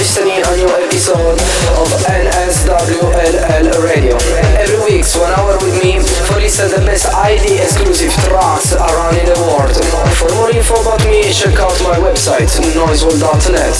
[0.00, 1.38] في السنين a new episode
[1.76, 4.16] of NSWLL Radio.
[4.56, 9.26] Every week, one hour with me for listen the best ID exclusive tracks around in
[9.28, 9.76] the world.
[10.16, 12.48] For more info about me, check out my website
[12.80, 13.76] noiseworld.net.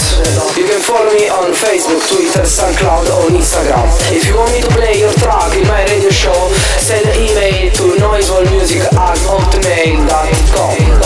[0.57, 3.89] You can follow me on Facebook, Twitter, SoundCloud, or Instagram.
[4.13, 6.39] If you want me to play your track in my radio show,
[6.85, 11.00] send an email to noiseworldmusic at hotmail.com.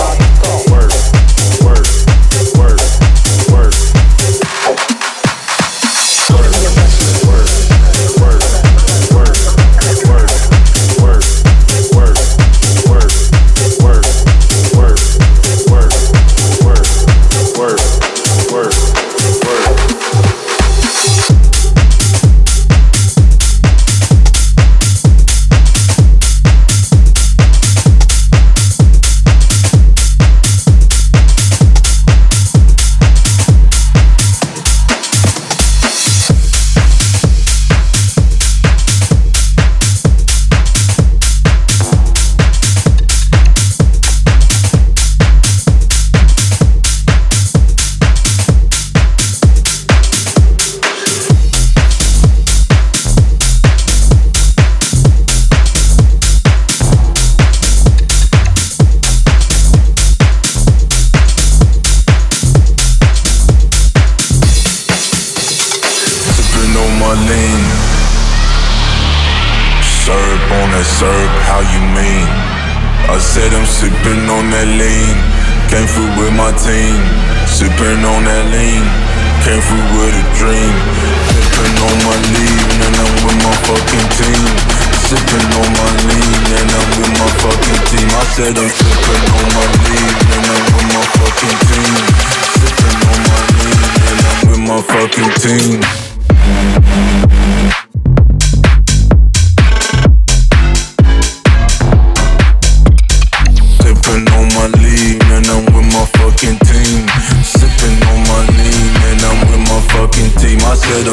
[110.86, 111.08] Sipping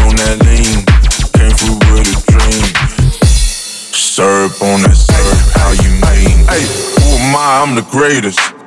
[0.00, 0.16] on
[3.92, 6.46] Syrup on that syrup, how you mean?
[6.48, 6.64] Hey,
[6.96, 7.60] who am I?
[7.62, 8.61] I'm the greatest.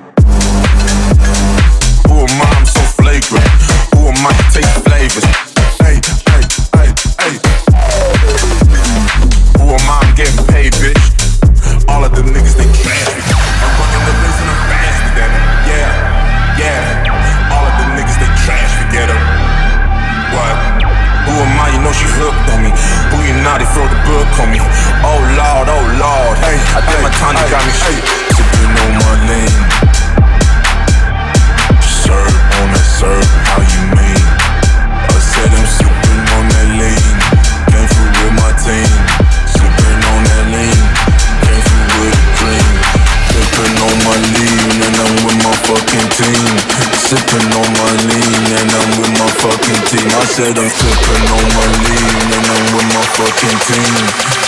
[49.45, 50.09] Fucking team.
[50.09, 53.95] I said I'm sipping on my lean and I'm with my fucking team.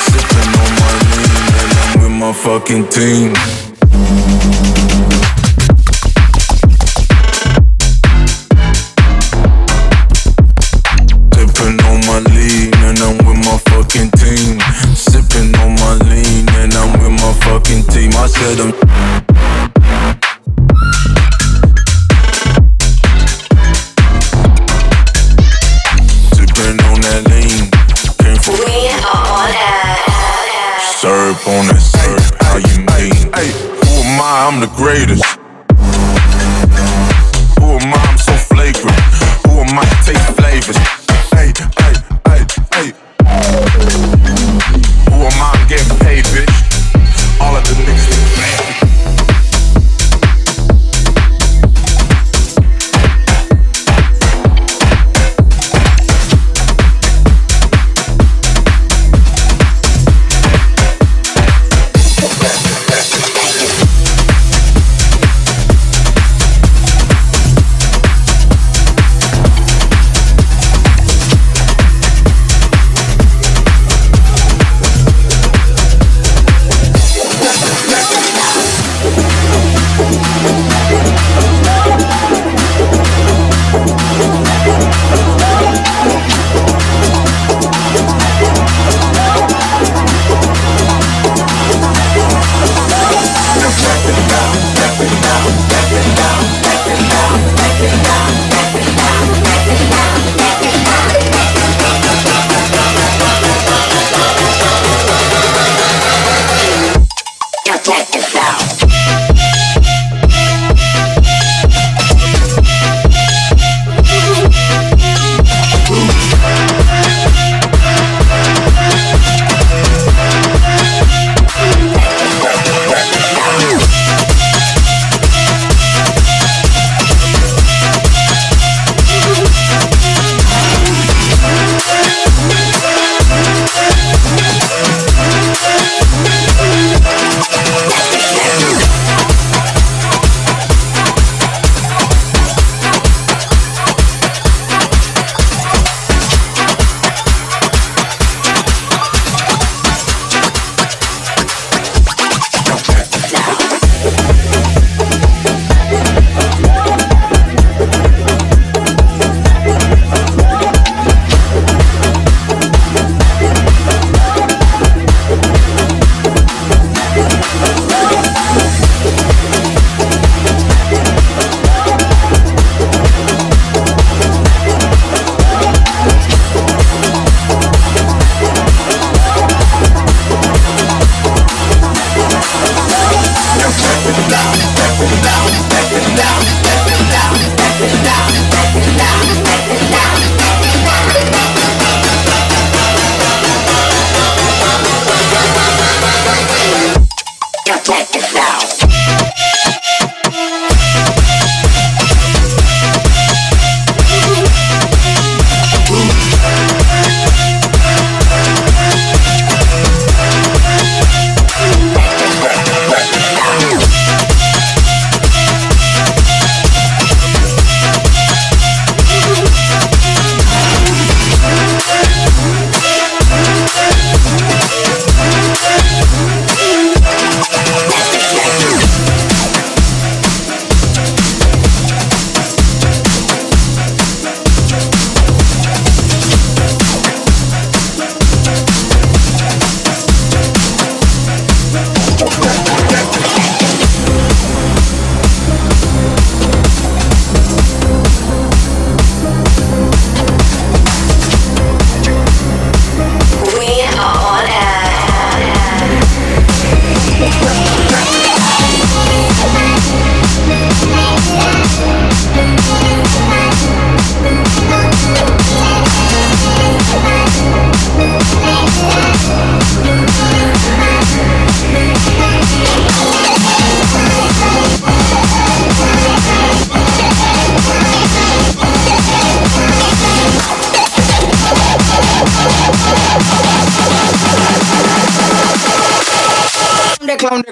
[0.07, 3.33] Sipping on my lean and I'm with my fucking team.
[14.95, 18.11] Sippin' on my lean and I'm with my fucking team.
[18.15, 18.76] I said I'm.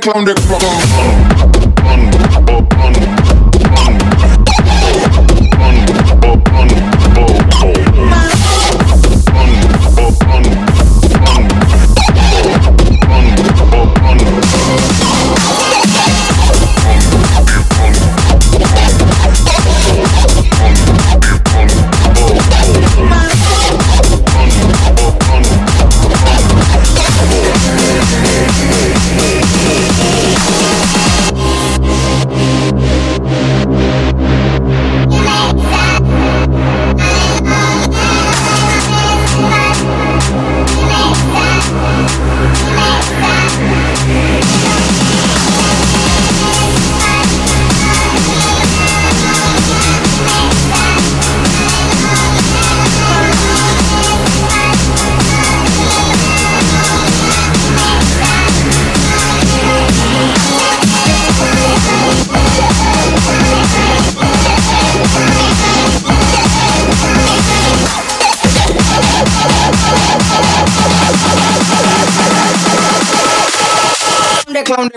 [0.06, 1.25] Clown, the clown.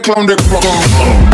[0.08, 1.27] Clown, the clown,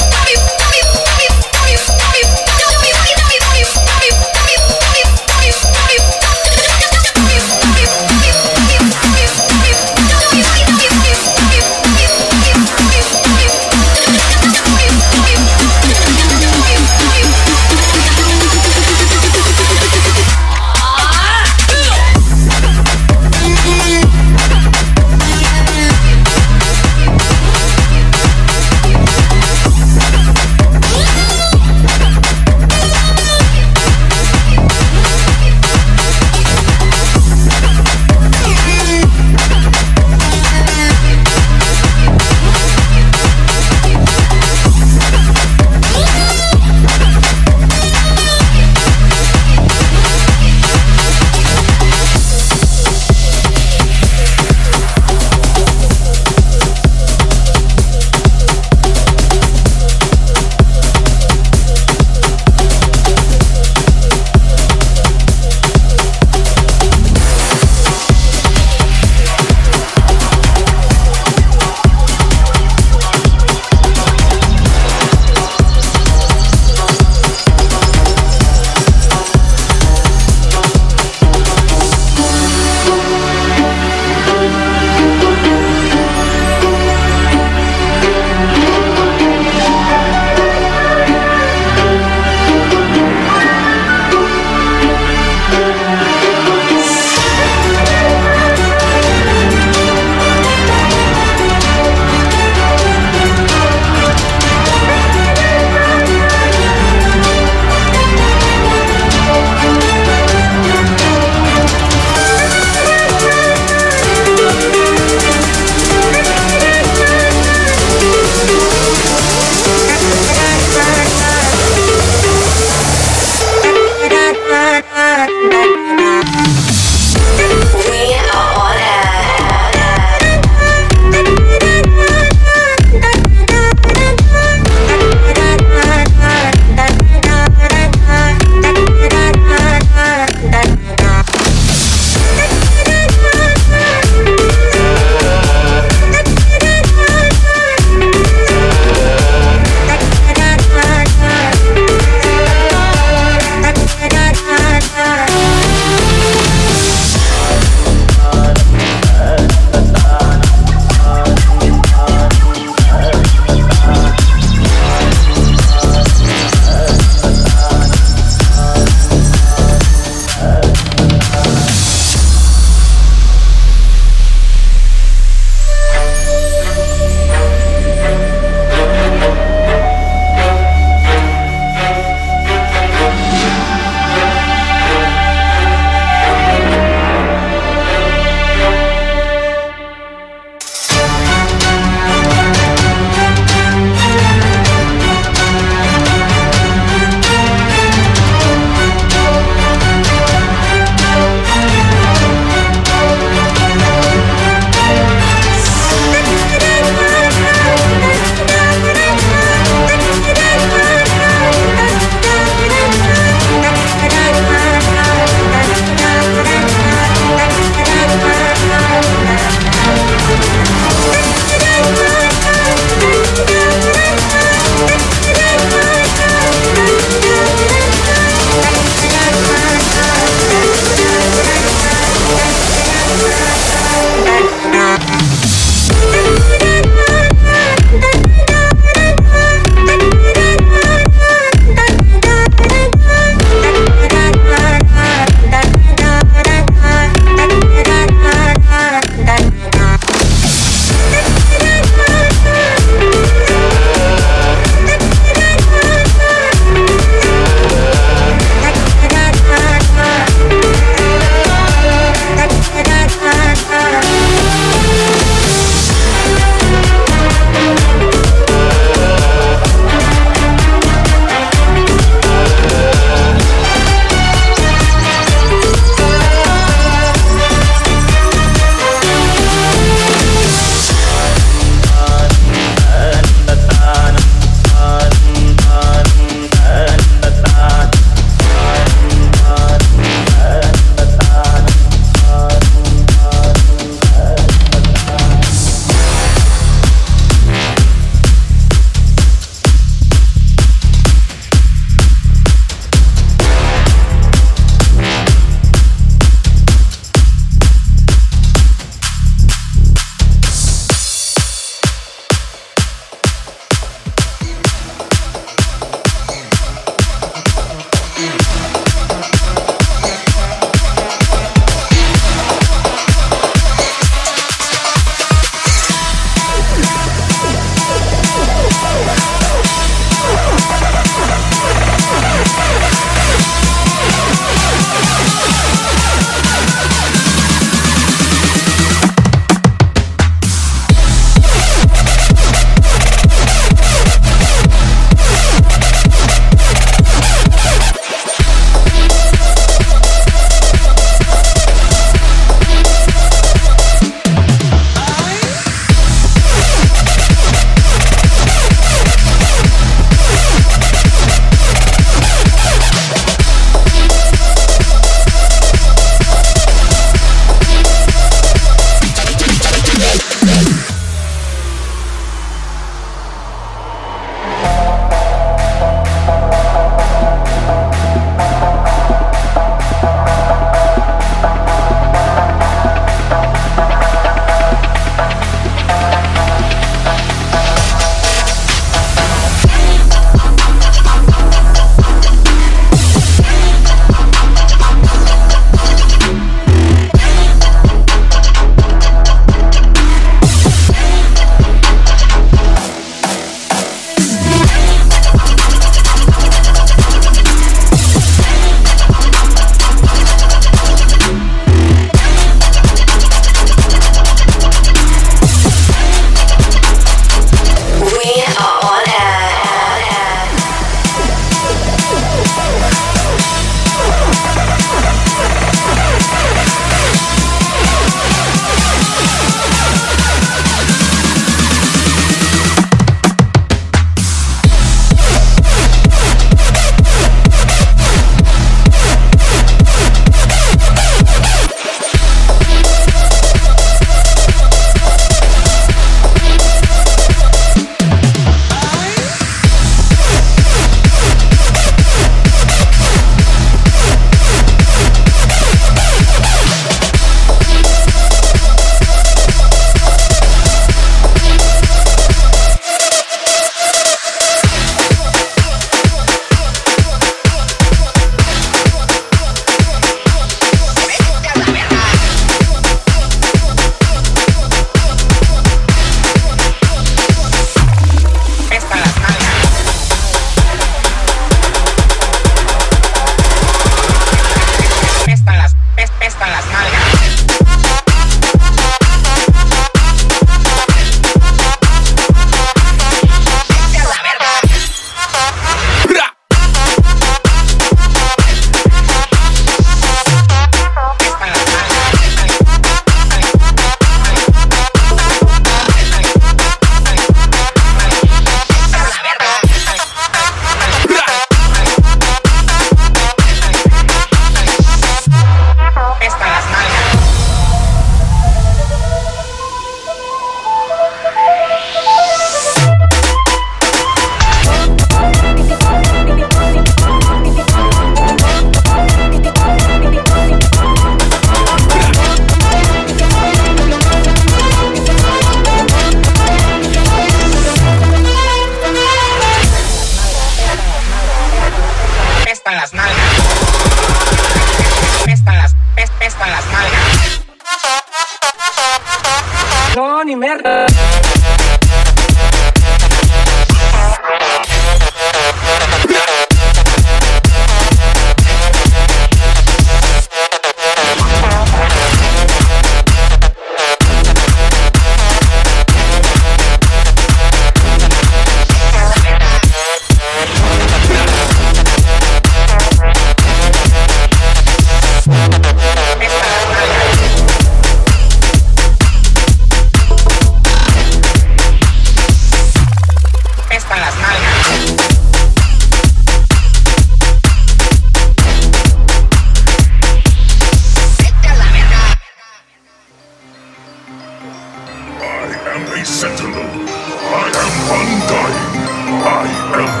[599.23, 599.45] I
[599.79, 600.00] am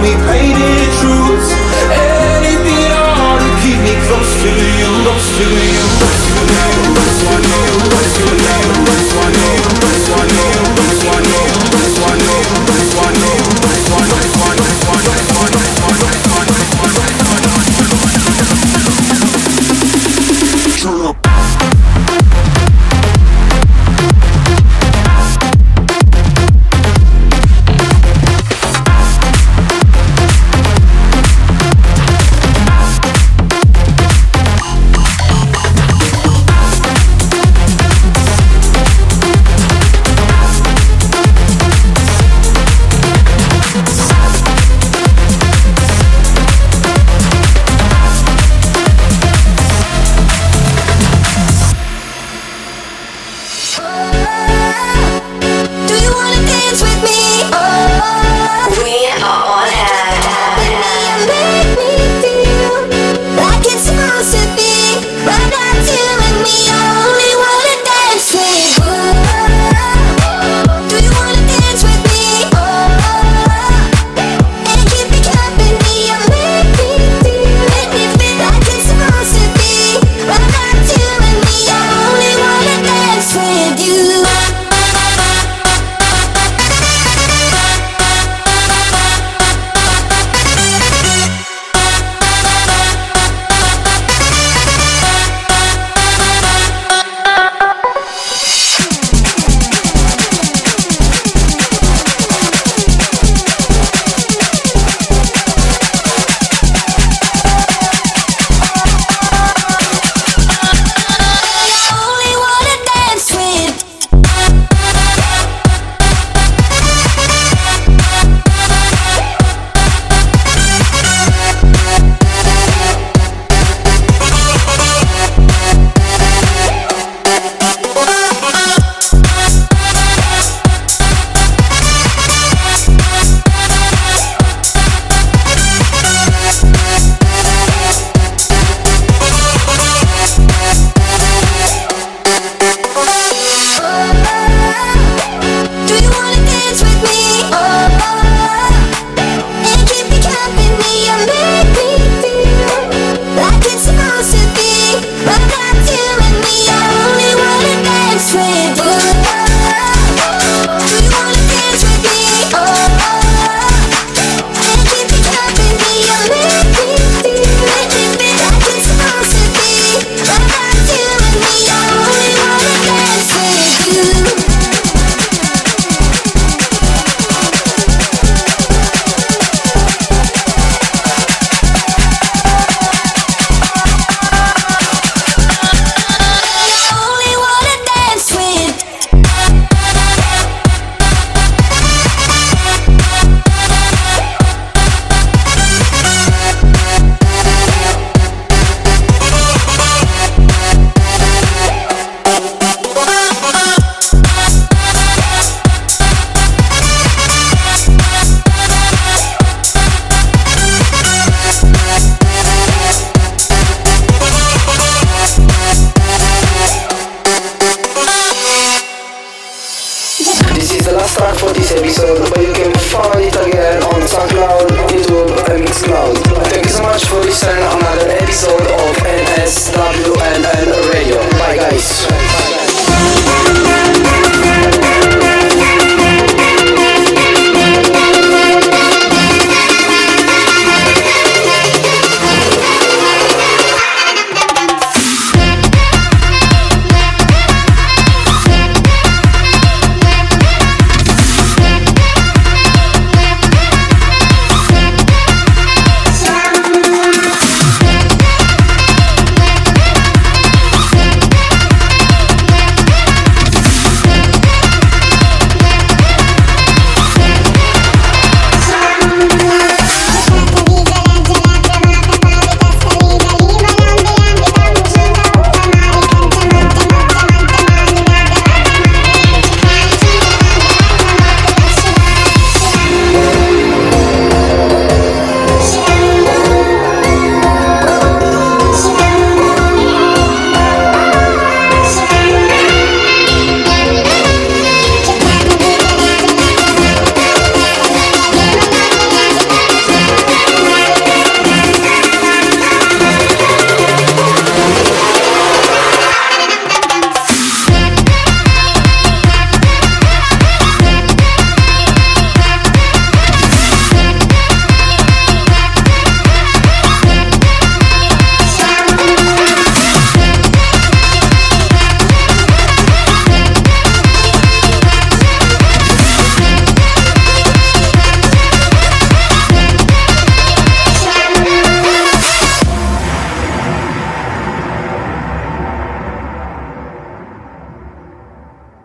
[0.00, 0.57] me pain